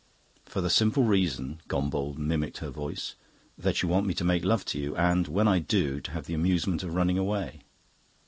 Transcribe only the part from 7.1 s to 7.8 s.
away."